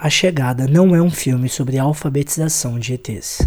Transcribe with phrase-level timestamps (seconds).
[0.00, 3.40] A Chegada não é um filme sobre alfabetização de ETs.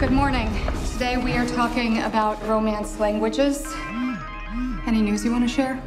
[0.00, 0.48] Good morning.
[0.92, 3.62] Today we are talking about romance languages.
[4.88, 5.80] Any news you want to share?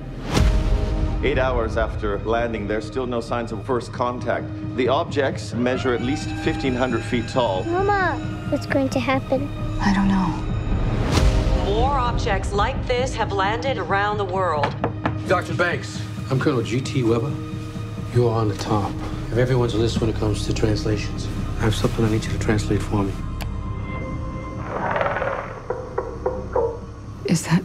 [1.25, 4.46] Eight hours after landing, there's still no signs of first contact.
[4.78, 7.66] The objects measure at least 1,500 feet tall.
[7.66, 8.16] Mama,
[8.50, 9.50] what's going to happen?
[9.82, 10.32] I don't know.
[11.66, 14.74] More objects like this have landed around the world.
[15.28, 15.54] Dr.
[15.54, 17.04] Banks, I'm Colonel G.T.
[17.04, 17.32] Weber.
[18.13, 18.90] You're on the top
[19.31, 21.27] of everyone's list when it comes to translations.
[21.58, 23.12] I have something I need you to translate for me.
[27.26, 27.64] Is that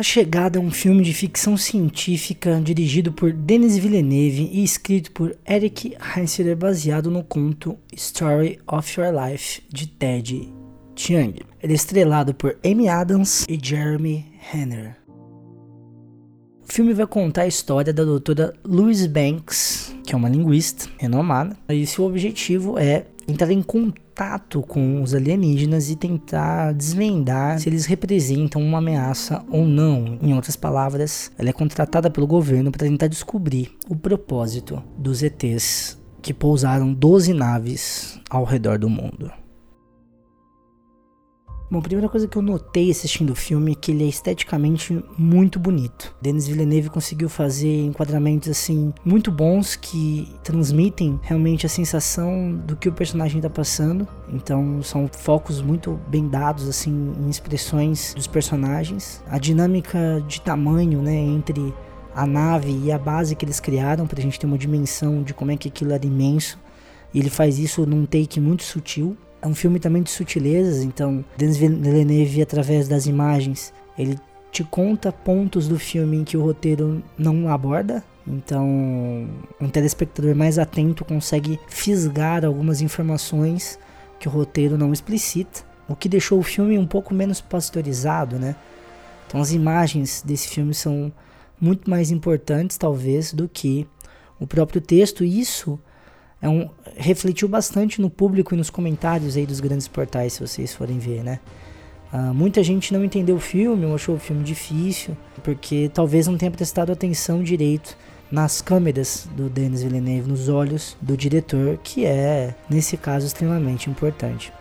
[0.00, 5.36] A Chegada é um filme de ficção científica dirigido por Denis Villeneuve e escrito por
[5.46, 10.50] Eric Heinzler baseado no conto Story of Your Life de Ted
[10.96, 11.42] Chiang.
[11.62, 14.96] Ele é estrelado por Amy Adams e Jeremy Renner.
[16.66, 21.54] O filme vai contar a história da doutora Louise Banks, que é uma linguista renomada,
[21.68, 27.86] e seu objetivo é entrar em contato com os alienígenas e tentar desvendar se eles
[27.86, 30.18] representam uma ameaça ou não.
[30.22, 35.98] Em outras palavras, ela é contratada pelo governo para tentar descobrir o propósito dos ETs
[36.22, 39.39] que pousaram 12 naves ao redor do mundo.
[41.70, 45.56] Bom, primeira coisa que eu notei assistindo o filme é que ele é esteticamente muito
[45.56, 46.12] bonito.
[46.20, 52.88] Denis Villeneuve conseguiu fazer enquadramentos assim muito bons que transmitem realmente a sensação do que
[52.88, 54.08] o personagem está passando.
[54.32, 59.22] Então são focos muito bem dados assim em expressões dos personagens.
[59.28, 61.72] A dinâmica de tamanho, né, entre
[62.12, 65.32] a nave e a base que eles criaram para a gente ter uma dimensão de
[65.32, 66.58] como é que aquilo era imenso.
[67.14, 69.16] E ele faz isso num take muito sutil.
[69.42, 74.18] É um filme também de sutilezas, então Denis Villeneuve, através das imagens, ele
[74.52, 78.04] te conta pontos do filme em que o roteiro não aborda.
[78.26, 78.66] Então,
[79.60, 83.78] um telespectador mais atento consegue fisgar algumas informações
[84.18, 88.54] que o roteiro não explicita, o que deixou o filme um pouco menos pasteurizado, né?
[89.26, 91.10] Então, as imagens desse filme são
[91.60, 93.86] muito mais importantes, talvez, do que
[94.38, 95.24] o próprio texto.
[95.24, 95.78] Isso
[96.40, 100.74] é um, refletiu bastante no público e nos comentários aí dos grandes portais, se vocês
[100.74, 101.40] forem ver, né?
[102.12, 106.36] Uh, muita gente não entendeu o filme, ou achou o filme difícil, porque talvez não
[106.36, 107.96] tenha prestado atenção direito
[108.30, 114.52] nas câmeras do Denis Villeneuve, nos olhos do diretor, que é, nesse caso, extremamente importante.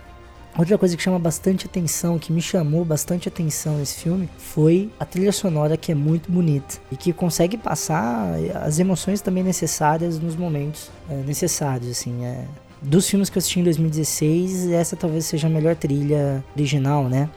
[0.57, 5.05] Outra coisa que chama bastante atenção, que me chamou bastante atenção nesse filme, foi a
[5.05, 10.35] trilha sonora que é muito bonita e que consegue passar as emoções também necessárias nos
[10.35, 12.45] momentos é, necessários, assim, é.
[12.81, 17.29] Dos filmes que eu assisti em 2016, essa talvez seja a melhor trilha original, né?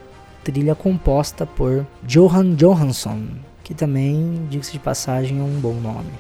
[0.44, 3.27] Trilha composta por Johan Johansson,
[3.65, 6.11] que também, diga-se de passagem, é um bom nome.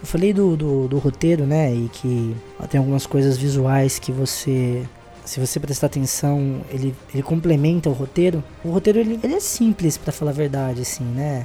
[0.00, 1.74] Eu falei do, do, do, roteiro, né?
[1.74, 2.36] E que
[2.70, 4.86] tem algumas coisas visuais que você
[5.26, 8.42] se você prestar atenção, ele, ele complementa o roteiro.
[8.64, 11.44] O roteiro ele, ele é simples, para falar a verdade, assim, né?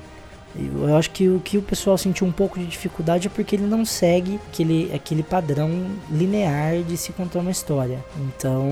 [0.56, 3.66] Eu acho que o que o pessoal sentiu um pouco de dificuldade é porque ele
[3.66, 5.70] não segue aquele, aquele padrão
[6.10, 8.04] linear de se contar uma história.
[8.18, 8.70] Então,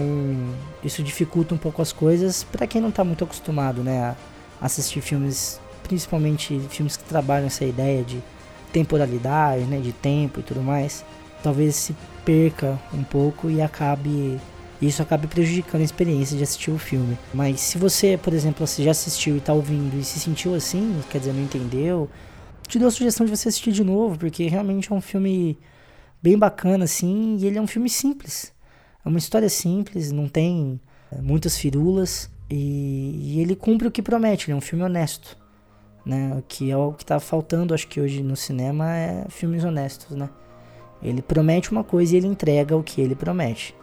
[0.84, 4.16] isso dificulta um pouco as coisas para quem não está muito acostumado, né, a
[4.62, 8.22] assistir filmes, principalmente filmes que trabalham essa ideia de
[8.74, 11.06] temporalidade, né, de tempo e tudo mais.
[11.42, 14.38] Talvez se perca um pouco e acabe
[14.82, 17.18] e isso acaba prejudicando a experiência de assistir o filme.
[17.34, 21.20] Mas se você, por exemplo, já assistiu e está ouvindo e se sentiu assim, quer
[21.20, 22.10] dizer, não entendeu,
[22.68, 25.58] te dou a sugestão de você assistir de novo, porque realmente é um filme
[26.22, 28.54] bem bacana, assim, e ele é um filme simples.
[29.04, 30.80] É uma história simples, não tem
[31.12, 35.38] é, muitas firulas, e, e ele cumpre o que promete, ele é um filme honesto.
[36.06, 36.42] Né?
[36.48, 40.30] Que é o que está faltando, acho que hoje no cinema, é filmes honestos, né?
[41.02, 43.76] Ele promete uma coisa e ele entrega o que ele promete.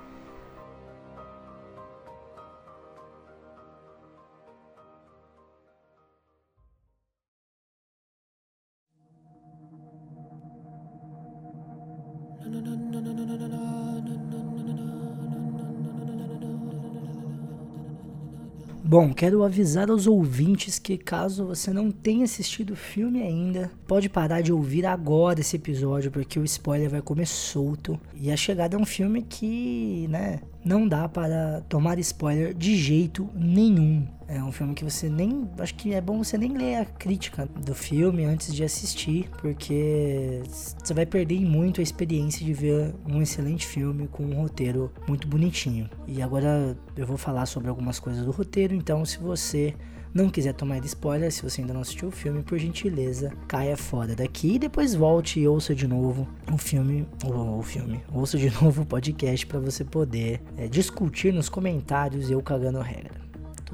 [18.98, 24.08] Bom, quero avisar aos ouvintes que caso você não tenha assistido o filme ainda, pode
[24.08, 28.00] parar de ouvir agora esse episódio, porque o spoiler vai comer solto.
[28.14, 33.28] E A Chegada é um filme que, né, não dá para tomar spoiler de jeito
[33.34, 34.06] nenhum.
[34.28, 35.48] É um filme que você nem.
[35.58, 40.42] Acho que é bom você nem ler a crítica do filme antes de assistir, porque
[40.46, 45.28] você vai perder muito a experiência de ver um excelente filme com um roteiro muito
[45.28, 45.88] bonitinho.
[46.08, 49.74] E agora eu vou falar sobre algumas coisas do roteiro, então se você
[50.12, 54.16] não quiser tomar spoiler, se você ainda não assistiu o filme, por gentileza, caia fora
[54.16, 58.50] daqui e depois volte e ouça de novo o filme, o, o filme, ouça de
[58.62, 63.25] novo o podcast para você poder é, discutir nos comentários eu cagando regra.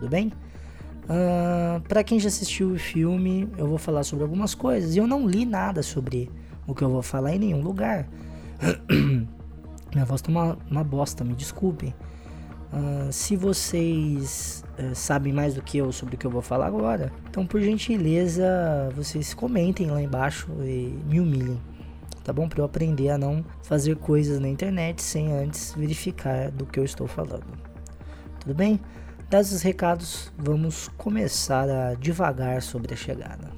[0.02, 0.32] Tudo bem?
[1.04, 4.96] Uh, para quem já assistiu o filme, eu vou falar sobre algumas coisas.
[4.96, 6.28] E eu não li nada sobre
[6.66, 8.08] o que eu vou falar em nenhum lugar.
[9.94, 11.94] Minha voz tá uma, uma bosta, me desculpem.
[12.72, 16.66] Uh, se vocês uh, sabem mais do que eu sobre o que eu vou falar
[16.66, 21.60] agora, então por gentileza vocês comentem lá embaixo e me humilhem,
[22.24, 22.48] tá bom?
[22.48, 26.84] Para eu aprender a não fazer coisas na internet sem antes verificar do que eu
[26.84, 27.46] estou falando.
[28.40, 28.80] Tudo bem?
[29.32, 33.50] Dados os recados, vamos começar a devagar sobre a chegada.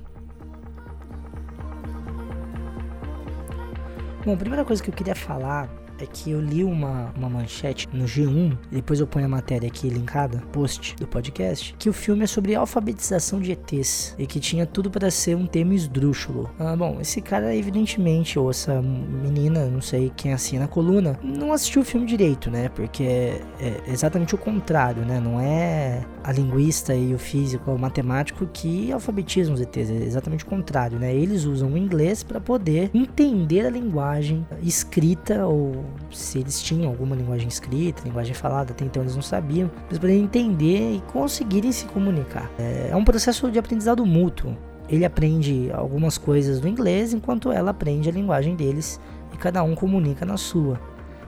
[4.24, 5.68] Bom, a primeira coisa que eu queria falar
[5.98, 9.66] é que eu li uma, uma manchete no G1, e depois eu ponho a matéria
[9.66, 14.40] aqui linkada, post do podcast, que o filme é sobre alfabetização de ETs e que
[14.40, 16.50] tinha tudo para ser um tema esdrúxulo.
[16.58, 21.52] Ah, bom, esse cara, evidentemente, ou essa menina, não sei quem assina a coluna, não
[21.52, 22.68] assistiu o filme direito, né?
[22.68, 25.20] Porque é, é exatamente o contrário, né?
[25.20, 30.44] Não é a linguista e o físico, o matemático que alfabetizam os ETs, é exatamente
[30.44, 31.14] o contrário, né?
[31.14, 37.14] Eles usam o inglês para poder entender a linguagem escrita ou se eles tinham alguma
[37.16, 41.86] linguagem escrita, linguagem falada, até então eles não sabiam, eles poderiam entender e conseguirem se
[41.86, 42.50] comunicar.
[42.58, 44.56] É, é um processo de aprendizado mútuo.
[44.88, 49.00] Ele aprende algumas coisas do inglês enquanto ela aprende a linguagem deles
[49.32, 50.78] e cada um comunica na sua.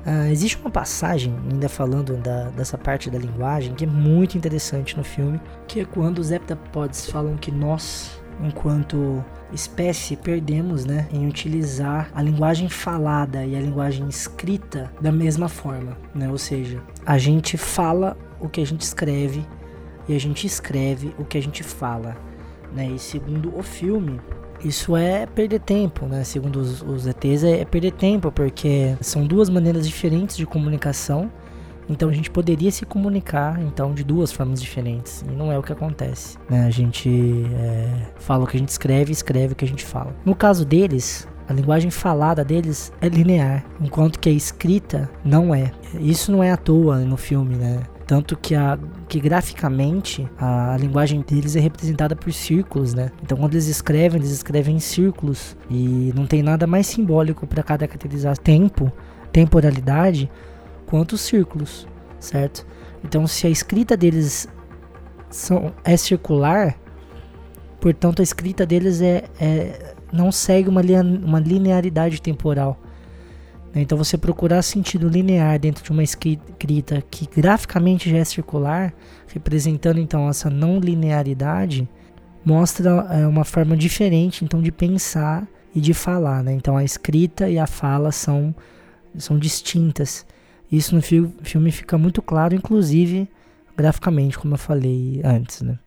[0.07, 4.97] Uh, existe uma passagem, ainda falando da, dessa parte da linguagem, que é muito interessante
[4.97, 11.27] no filme, que é quando os heptapods falam que nós, enquanto espécie perdemos né, em
[11.27, 15.97] utilizar a linguagem falada e a linguagem escrita da mesma forma.
[16.15, 16.29] Né?
[16.29, 19.47] Ou seja, a gente fala o que a gente escreve
[20.09, 22.17] e a gente escreve o que a gente fala.
[22.75, 22.91] Né?
[22.91, 24.21] E segundo o filme,
[24.65, 26.25] isso é perder tempo, né?
[26.25, 31.31] Segundo os, os ETs, é, é perder tempo, porque são duas maneiras diferentes de comunicação
[31.89, 35.63] então a gente poderia se comunicar então de duas formas diferentes e não é o
[35.63, 36.37] que acontece.
[36.51, 36.67] Né?
[36.67, 40.15] A gente é, fala o que a gente escreve, escreve o que a gente fala.
[40.25, 45.71] No caso deles, a linguagem falada deles é linear, enquanto que a escrita não é.
[46.01, 47.83] Isso não é à toa no filme, né?
[48.07, 48.79] Tanto que, a,
[49.09, 53.11] que graficamente a, a, linguagem deles é representada por círculos, né?
[53.23, 55.57] Então quando eles escrevem, eles escrevem em círculos.
[55.69, 58.93] E não tem nada mais simbólico para caracterizar tempo,
[59.33, 60.31] temporalidade,
[60.87, 61.87] quanto os círculos,
[62.19, 62.67] certo?
[63.05, 64.49] Então, se a escrita deles
[65.29, 66.77] são, é circular,
[67.81, 72.81] portanto, a escrita deles é, é não segue uma, uma linearidade temporal.
[73.75, 73.83] Né?
[73.83, 78.95] Então, você procurar sentido linear dentro de uma escrita que graficamente já é circular,
[79.33, 81.89] representando então essa não linearidade,
[82.45, 86.43] mostra é, uma forma diferente então de pensar e de falar.
[86.43, 86.55] Né?
[86.55, 88.55] Então, a escrita e a fala são,
[89.19, 90.25] são distintas.
[90.71, 93.29] Isso no fi filme fica muito claro, inclusive
[93.77, 95.79] graficamente, como eu falei antes, né?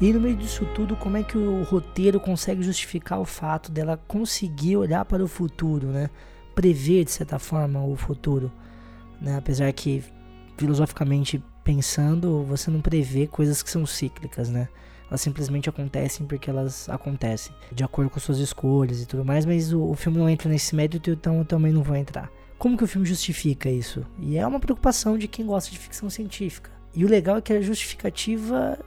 [0.00, 3.98] E no meio disso tudo, como é que o roteiro consegue justificar o fato dela
[4.08, 6.08] conseguir olhar para o futuro, né?
[6.54, 8.50] Prever, de certa forma, o futuro.
[9.20, 9.36] Né?
[9.36, 10.02] Apesar que
[10.60, 14.68] filosoficamente pensando, você não prevê coisas que são cíclicas, né?
[15.08, 19.72] Elas simplesmente acontecem porque elas acontecem, de acordo com suas escolhas e tudo mais, mas
[19.72, 22.30] o, o filme não entra nesse mérito, então eu também não vou entrar.
[22.58, 24.04] Como que o filme justifica isso?
[24.18, 26.70] E é uma preocupação de quem gosta de ficção científica.
[26.94, 28.78] E o legal é que a justificativa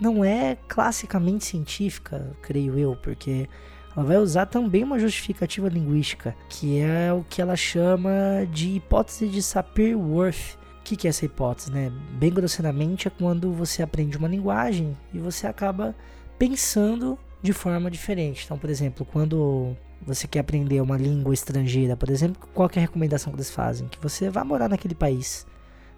[0.00, 3.48] não é classicamente científica, creio eu, porque
[3.96, 9.26] ela vai usar também uma justificativa linguística, que é o que ela chama de hipótese
[9.26, 10.56] de Sapir-Whorf,
[10.86, 11.90] que, que é essa hipótese, né?
[12.12, 15.96] Bem grosseiramente é quando você aprende uma linguagem e você acaba
[16.38, 18.44] pensando de forma diferente.
[18.44, 22.82] Então, por exemplo, quando você quer aprender uma língua estrangeira, por exemplo, qual é a
[22.82, 23.88] recomendação que eles fazem?
[23.88, 25.44] Que você vá morar naquele país,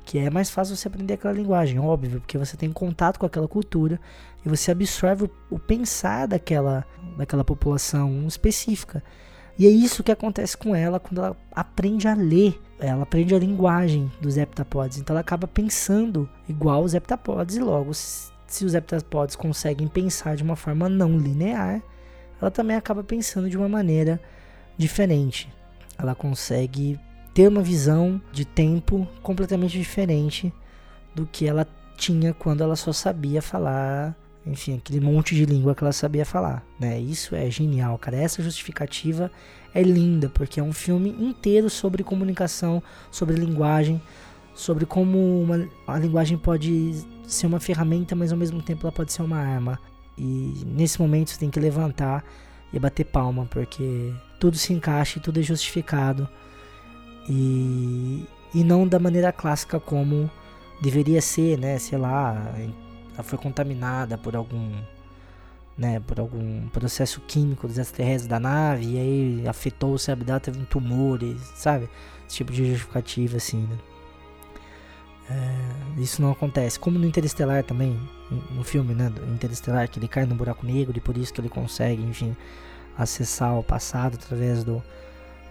[0.07, 3.47] que é mais fácil você aprender aquela linguagem, óbvio, porque você tem contato com aquela
[3.47, 4.01] cultura
[4.43, 6.87] e você absorve o, o pensar daquela,
[7.19, 9.05] daquela população específica.
[9.59, 12.61] E é isso que acontece com ela quando ela aprende a ler.
[12.79, 14.99] Ela aprende a linguagem dos heptapods.
[14.99, 17.57] Então ela acaba pensando igual os heptapods.
[17.57, 21.83] E logo, se os heptapods conseguem pensar de uma forma não linear,
[22.41, 24.21] ela também acaba pensando de uma maneira
[24.77, 25.53] diferente.
[25.99, 26.99] Ela consegue
[27.35, 30.53] ter uma visão de tempo completamente diferente
[31.17, 34.17] do que ela tinha quando ela só sabia falar
[34.49, 36.99] enfim, aquele monte de língua que ela sabia falar, né?
[36.99, 38.17] Isso é genial, cara.
[38.17, 39.31] Essa justificativa
[39.75, 44.01] é linda, porque é um filme inteiro sobre comunicação, sobre linguagem,
[44.55, 46.95] sobre como uma, a linguagem pode
[47.27, 49.79] ser uma ferramenta, mas ao mesmo tempo ela pode ser uma arma.
[50.17, 52.25] E nesse momento você tem que levantar
[52.73, 56.29] e bater palma, porque tudo se encaixa e tudo é justificado.
[57.29, 58.25] E,
[58.55, 60.31] e não da maneira clássica como
[60.81, 61.79] deveria ser, né?
[61.79, 62.53] Sei lá,
[63.19, 64.71] ela foi contaminada por algum
[65.77, 70.41] né, por algum processo químico dos extraterrestres da nave e aí afetou o cérebro dela,
[70.41, 71.89] teve um tumor, e, sabe?
[72.27, 73.79] Esse tipo de justificativa assim, né?
[75.31, 76.81] É, isso não acontece.
[76.81, 77.97] Como no Interestelar também,
[78.51, 81.41] no filme, né, do Interestelar, que ele cai no buraco negro e por isso que
[81.41, 82.37] ele consegue, enfim,
[82.97, 84.83] acessar o passado através do,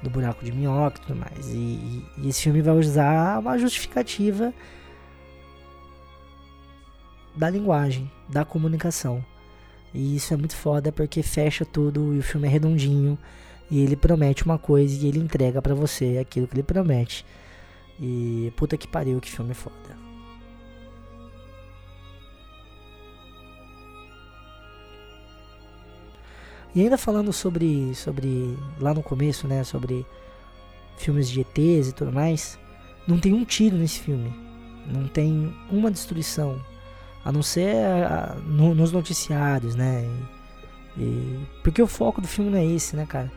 [0.02, 1.48] do buraco de minhoca e tudo mais.
[1.50, 4.54] E, e, e esse filme vai usar uma justificativa
[7.38, 9.24] da linguagem, da comunicação.
[9.94, 13.18] E isso é muito foda porque fecha tudo e o filme é redondinho
[13.70, 17.26] e ele promete uma coisa e ele entrega para você aquilo que ele promete.
[18.00, 19.76] E puta que pariu, que filme foda.
[26.76, 30.06] E ainda falando sobre sobre lá no começo, né, sobre
[30.98, 32.60] filmes de ETs e tudo mais,
[33.08, 34.32] não tem um tiro nesse filme.
[34.86, 36.62] Não tem uma destruição,
[37.28, 40.10] a não ser a, no, nos noticiários, né?
[40.96, 43.30] E, e, porque o foco do filme não é esse, né, cara?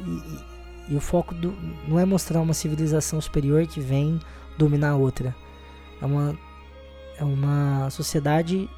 [0.00, 1.52] E, e, o foco do,
[1.88, 4.20] não é mostrar uma civilização superior que vem
[4.56, 5.34] dominar a outra.
[6.00, 6.38] É uma,
[7.18, 8.70] é uma sociedade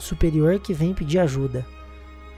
[0.00, 1.64] superior que vem pedir ajuda,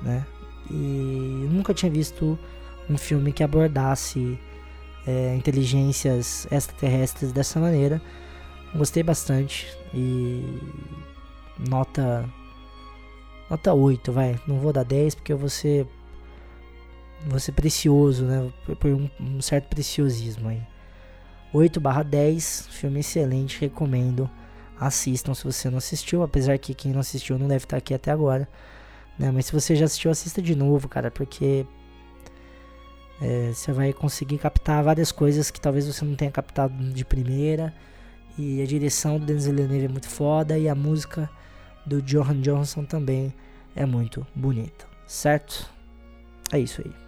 [0.02, 0.26] né?
[0.70, 2.38] E nunca tinha visto
[2.86, 4.38] um filme que abordasse
[5.06, 8.02] é, inteligências extraterrestres dessa maneira.
[8.76, 10.60] Gostei bastante e
[11.68, 12.28] nota
[13.48, 14.38] nota 8, vai.
[14.46, 15.86] Não vou dar 10 porque eu vou ser
[17.26, 18.52] vou ser precioso, né?
[18.78, 20.62] Por um, um certo preciosismo aí.
[21.52, 24.28] 8 barra 10, filme excelente, recomendo.
[24.78, 28.10] Assistam se você não assistiu, apesar que quem não assistiu não deve estar aqui até
[28.10, 28.46] agora.
[29.18, 29.30] Né?
[29.30, 31.64] Mas se você já assistiu, assista de novo, cara, porque
[33.22, 37.72] é, você vai conseguir captar várias coisas que talvez você não tenha captado de primeira.
[38.38, 41.30] E a direção do Denis Villeneuve é muito foda e a música
[41.86, 43.32] do Johan Johansson também
[43.74, 45.70] é muito bonita, certo?
[46.52, 47.05] É isso aí.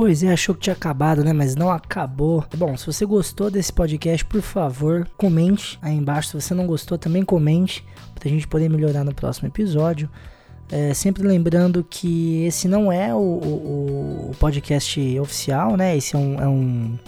[0.00, 1.30] Pois é, achou que tinha acabado, né?
[1.30, 2.42] Mas não acabou.
[2.56, 6.28] Bom, se você gostou desse podcast, por favor, comente aí embaixo.
[6.28, 10.08] Se você não gostou, também comente, pra gente poder melhorar no próximo episódio.
[10.72, 15.94] É, sempre lembrando que esse não é o, o, o podcast oficial, né?
[15.94, 16.98] Esse é um, é um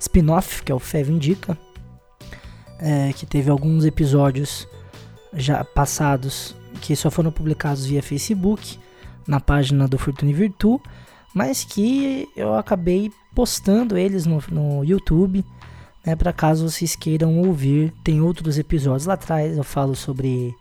[0.00, 1.56] spin-off, que é o Fev Indica,
[2.80, 4.66] é, que teve alguns episódios
[5.32, 8.80] já passados que só foram publicados via Facebook,
[9.28, 10.82] na página do Fortune Virtu
[11.34, 15.44] mas que eu acabei postando eles no, no YouTube,
[16.04, 17.92] né, para caso vocês queiram ouvir.
[18.04, 20.54] Tem outros episódios lá atrás, eu falo sobre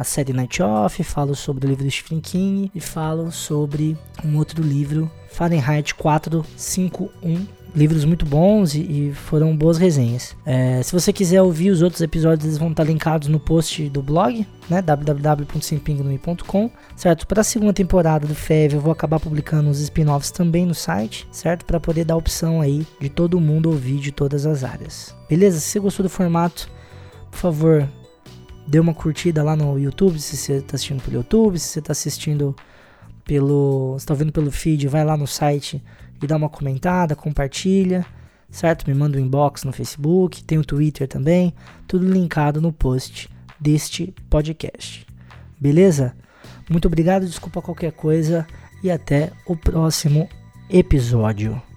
[0.00, 4.38] a série Night Off, falo sobre o livro do Stephen King e falo sobre um
[4.38, 10.34] outro livro, Fahrenheit 451, livros muito bons e, foram boas resenhas.
[10.46, 14.00] É, se você quiser ouvir os outros episódios, eles vão estar linkados no post do
[14.00, 17.26] blog, né, www.simpingnui.com, certo?
[17.26, 21.28] Para a segunda temporada do FEV, eu vou acabar publicando os spin-offs também no site,
[21.30, 21.66] certo?
[21.66, 25.14] Para poder dar a opção aí de todo mundo ouvir de todas as áreas.
[25.28, 25.60] Beleza?
[25.60, 26.70] Se você gostou do formato,
[27.30, 27.86] por favor,
[28.70, 31.90] dê uma curtida lá no YouTube, se você está assistindo pelo YouTube, se você está
[31.90, 32.54] assistindo
[33.24, 35.82] pelo, está vendo pelo feed, vai lá no site
[36.22, 38.06] e dá uma comentada, compartilha,
[38.48, 38.86] certo?
[38.86, 41.52] Me manda um inbox no Facebook, tem o Twitter também,
[41.88, 45.04] tudo linkado no post deste podcast.
[45.58, 46.14] Beleza?
[46.68, 48.46] Muito obrigado, desculpa qualquer coisa
[48.84, 50.28] e até o próximo
[50.70, 51.69] episódio.